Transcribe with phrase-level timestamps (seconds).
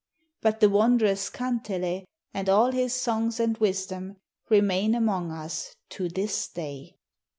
[0.41, 4.15] But the wondrous kantele and all his songs and wisdom
[4.49, 6.95] remain among us to this day.